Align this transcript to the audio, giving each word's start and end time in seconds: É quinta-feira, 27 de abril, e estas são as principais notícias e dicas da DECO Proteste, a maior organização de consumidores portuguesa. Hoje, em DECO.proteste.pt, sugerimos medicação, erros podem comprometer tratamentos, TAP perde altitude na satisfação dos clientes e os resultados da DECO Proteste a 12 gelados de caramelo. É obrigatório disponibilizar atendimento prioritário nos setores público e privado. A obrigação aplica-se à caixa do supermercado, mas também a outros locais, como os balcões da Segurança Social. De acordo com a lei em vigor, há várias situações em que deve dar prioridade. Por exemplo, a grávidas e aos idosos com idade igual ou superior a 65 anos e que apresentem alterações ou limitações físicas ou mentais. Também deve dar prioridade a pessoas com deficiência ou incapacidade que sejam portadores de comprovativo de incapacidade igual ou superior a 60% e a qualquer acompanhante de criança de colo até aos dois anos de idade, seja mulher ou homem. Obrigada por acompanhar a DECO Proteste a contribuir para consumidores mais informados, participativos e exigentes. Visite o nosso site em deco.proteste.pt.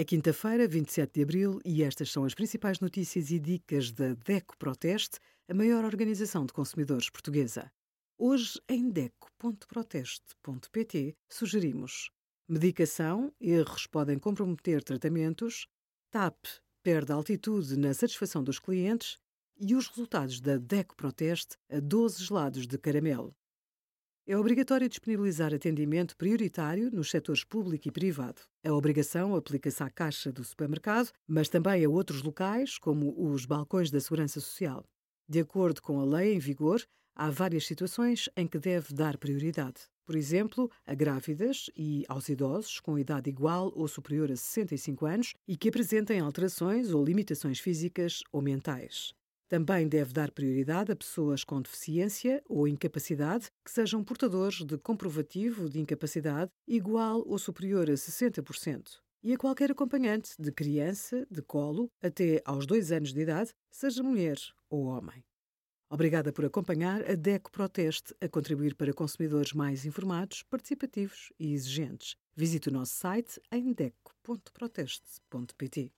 É 0.00 0.04
quinta-feira, 0.04 0.68
27 0.68 1.12
de 1.12 1.24
abril, 1.24 1.58
e 1.64 1.82
estas 1.82 2.12
são 2.12 2.24
as 2.24 2.32
principais 2.32 2.78
notícias 2.78 3.32
e 3.32 3.38
dicas 3.40 3.90
da 3.90 4.14
DECO 4.14 4.56
Proteste, 4.56 5.18
a 5.48 5.54
maior 5.54 5.84
organização 5.84 6.46
de 6.46 6.52
consumidores 6.52 7.10
portuguesa. 7.10 7.68
Hoje, 8.16 8.60
em 8.68 8.88
DECO.proteste.pt, 8.90 11.16
sugerimos 11.28 12.12
medicação, 12.48 13.34
erros 13.40 13.88
podem 13.88 14.20
comprometer 14.20 14.84
tratamentos, 14.84 15.66
TAP 16.12 16.46
perde 16.80 17.10
altitude 17.10 17.76
na 17.76 17.92
satisfação 17.92 18.44
dos 18.44 18.60
clientes 18.60 19.18
e 19.60 19.74
os 19.74 19.88
resultados 19.88 20.40
da 20.40 20.58
DECO 20.58 20.94
Proteste 20.94 21.56
a 21.68 21.80
12 21.80 22.22
gelados 22.22 22.68
de 22.68 22.78
caramelo. 22.78 23.34
É 24.30 24.36
obrigatório 24.36 24.86
disponibilizar 24.90 25.54
atendimento 25.54 26.14
prioritário 26.14 26.90
nos 26.92 27.10
setores 27.10 27.44
público 27.44 27.88
e 27.88 27.90
privado. 27.90 28.42
A 28.62 28.70
obrigação 28.74 29.34
aplica-se 29.34 29.82
à 29.82 29.88
caixa 29.88 30.30
do 30.30 30.44
supermercado, 30.44 31.10
mas 31.26 31.48
também 31.48 31.82
a 31.82 31.88
outros 31.88 32.22
locais, 32.22 32.76
como 32.76 33.14
os 33.16 33.46
balcões 33.46 33.90
da 33.90 33.98
Segurança 33.98 34.38
Social. 34.38 34.84
De 35.26 35.40
acordo 35.40 35.80
com 35.80 35.98
a 35.98 36.04
lei 36.04 36.34
em 36.34 36.38
vigor, 36.38 36.82
há 37.16 37.30
várias 37.30 37.66
situações 37.66 38.28
em 38.36 38.46
que 38.46 38.58
deve 38.58 38.92
dar 38.92 39.16
prioridade. 39.16 39.88
Por 40.04 40.14
exemplo, 40.14 40.70
a 40.86 40.94
grávidas 40.94 41.70
e 41.74 42.04
aos 42.06 42.28
idosos 42.28 42.80
com 42.80 42.98
idade 42.98 43.30
igual 43.30 43.72
ou 43.74 43.88
superior 43.88 44.30
a 44.30 44.36
65 44.36 45.06
anos 45.06 45.32
e 45.48 45.56
que 45.56 45.70
apresentem 45.70 46.20
alterações 46.20 46.92
ou 46.92 47.02
limitações 47.02 47.60
físicas 47.60 48.22
ou 48.30 48.42
mentais. 48.42 49.14
Também 49.48 49.88
deve 49.88 50.12
dar 50.12 50.30
prioridade 50.30 50.92
a 50.92 50.96
pessoas 50.96 51.42
com 51.42 51.62
deficiência 51.62 52.42
ou 52.46 52.68
incapacidade 52.68 53.50
que 53.64 53.70
sejam 53.70 54.04
portadores 54.04 54.62
de 54.64 54.76
comprovativo 54.76 55.70
de 55.70 55.80
incapacidade 55.80 56.50
igual 56.66 57.24
ou 57.26 57.38
superior 57.38 57.88
a 57.88 57.94
60% 57.94 58.98
e 59.22 59.32
a 59.32 59.38
qualquer 59.38 59.70
acompanhante 59.70 60.32
de 60.38 60.52
criança 60.52 61.26
de 61.30 61.40
colo 61.42 61.90
até 62.02 62.42
aos 62.44 62.66
dois 62.66 62.92
anos 62.92 63.12
de 63.12 63.20
idade, 63.20 63.52
seja 63.70 64.02
mulher 64.02 64.36
ou 64.68 64.84
homem. 64.84 65.24
Obrigada 65.90 66.30
por 66.30 66.44
acompanhar 66.44 67.00
a 67.10 67.14
DECO 67.14 67.50
Proteste 67.50 68.14
a 68.20 68.28
contribuir 68.28 68.74
para 68.74 68.92
consumidores 68.92 69.54
mais 69.54 69.86
informados, 69.86 70.42
participativos 70.42 71.32
e 71.40 71.54
exigentes. 71.54 72.14
Visite 72.36 72.68
o 72.68 72.72
nosso 72.72 72.92
site 72.92 73.40
em 73.50 73.72
deco.proteste.pt. 73.72 75.90